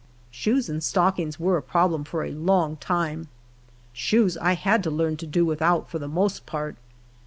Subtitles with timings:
[0.31, 3.27] Shoes and stockings were a problem for a long time
[3.93, 6.75] Shoes I had to learn to do without for the most part.